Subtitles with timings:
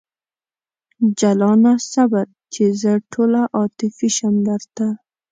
[1.19, 2.25] جلانه صبر!
[2.53, 4.87] چې زه ټوله عاطفي شم درته